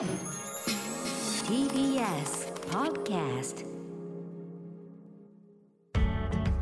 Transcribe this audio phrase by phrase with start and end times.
[0.00, 0.08] TBS
[2.70, 3.66] Podcast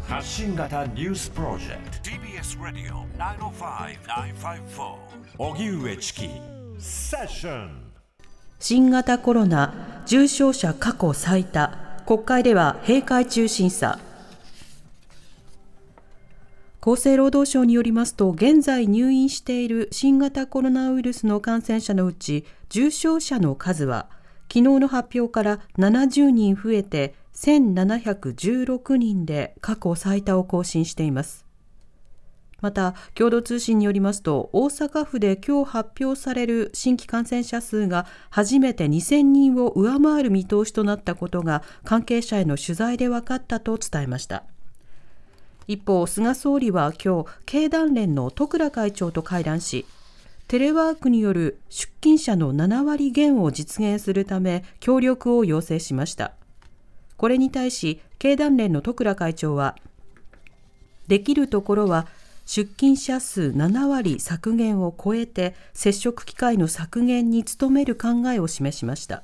[0.08, 2.10] 発信型ニュースプロジェクト。
[2.10, 4.96] TBS ラディオ905-954
[5.38, 6.28] おぎゅうえちき
[6.80, 7.92] セッション
[8.58, 11.70] 新型コロナ重症者過去最多。
[12.06, 14.00] 国会では閉会中審査
[16.80, 24.08] 厚生労働省によりますと現在入院している新型コロナウイルスの感染者のうち重症者の数は
[24.42, 31.46] 昨日の発表から70人増えて1716人で過去最多を更新しています。
[32.60, 44.44] また共同通信によりますと大阪府で今日発表される新規感染者数が初めて2000人を上回る見通しとなったことが関係者への取材で分かったと伝えました。
[45.68, 49.84] 一方菅総理は今日経団連の十倉会長と会談し
[50.48, 56.32] テレワークによる出勤者の7割減を実現するため協力を要請しました。
[57.18, 59.76] これに対し経団連の十倉会長は
[61.06, 62.06] できるところは
[62.46, 69.22] 出勤者数7割削減を超えて接触機会の削減に努める考えを示しました。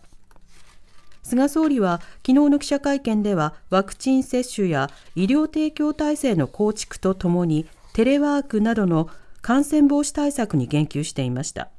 [1.25, 9.08] 菅総理は昨日の記者会見ではワクチン接種や医療提供体制の構築とともにテレワークなどの
[9.41, 11.70] 感染防止対策に言及していました。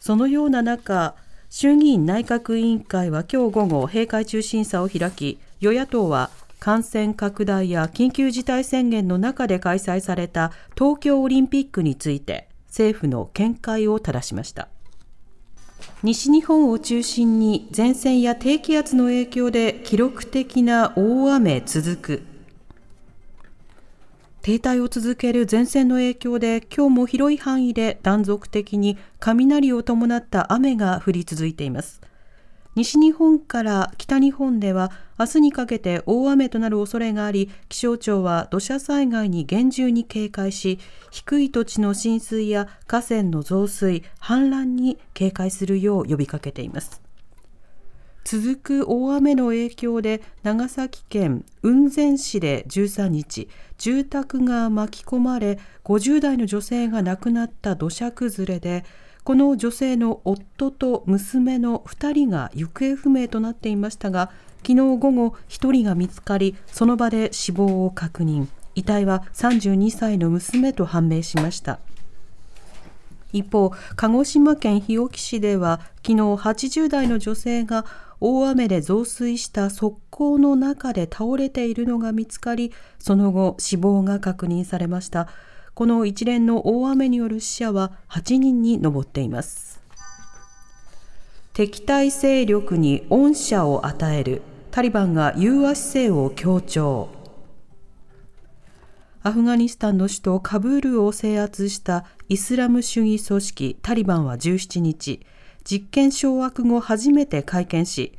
[0.00, 1.14] そのような中
[1.50, 14.68] 衆議院内閣委員会は今日午後閉会中審査を開き与野党は感染拡大や緊急事態宣言の中で開催された東京オリンピックについて政府の見解を正しました。
[16.02, 22.22] 西日本を中心に前線や低気圧の影響で記録的な大雨続く。
[24.42, 32.00] 停滞を続ける前線の影響で今日も広い範囲で断続的に雷を伴った雨が降り続いています。
[32.74, 40.78] 西日本から北日本では明日にかけて大雨となる恐れがあり気象庁は土砂災害に厳重に警戒し
[41.10, 47.02] 低い土地の浸水や河川の増水氾濫に警戒するよう呼びかけています。
[48.24, 53.48] 続く大雨の影響で長崎県雲仙市で13日
[53.78, 58.84] 住宅が巻き込まれ50代の女性が亡くなった土砂崩れで
[59.24, 64.30] この女性の夫と娘の2人が行方不明となっていましたが
[64.66, 68.48] 昨日午後1人が見つかりその場で死亡を確認。
[68.74, 71.78] 遺体は32歳の娘と判明しました。
[73.32, 77.86] 一方鹿児島県日置市では昨日80代の女性が
[78.20, 85.28] 大雨で増水した側溝の中で倒れているのが見つかりその後死亡が確認されました。
[85.74, 89.80] この一連の大雨による死者は8人に上っています。
[91.52, 97.22] 敵対勢力に恩赦を与えるタリバンが融和姿勢を強調。
[99.24, 105.24] アフガニスタンの首都カブールを制圧したイスラム主義組織タリバンは17日
[105.62, 108.18] 実権掌握後初めて会見し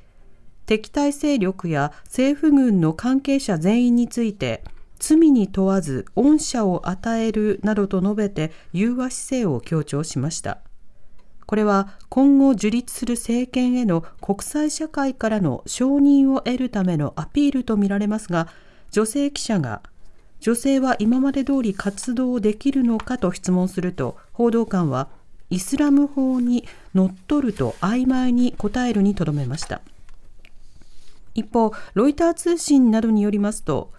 [0.65, 4.63] 敵対勢力や政府軍の関係者全員について
[5.03, 10.59] 罪に問わず恩赦を与えるなどと述べて融和姿勢を強調しました。
[11.45, 18.47] これは今後樹立する政権への国際社会からの承認を得るためのアピールとみられますが
[18.91, 19.81] 女性記者が
[20.39, 25.09] 女性は今まで通り活動できるのかと質問すると報道官は
[25.49, 26.65] イスラム法に
[26.95, 29.81] のっとると曖昧に答えるにとどめました。
[31.35, 33.91] 一方ロイター通信などによりますと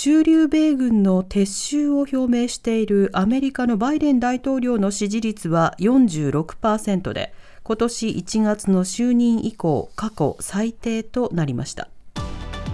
[0.00, 11.88] 駐留米軍の撤収を表明しているアメリカのバイデン大統領の支持率は46%で今年1月の就任以降過去最低となりました。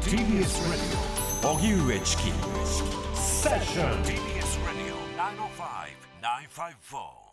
[0.03, 2.25] TBS ラディオ荻上チキ
[3.15, 4.99] セッション TBS ラディオ
[6.93, 7.24] 905-954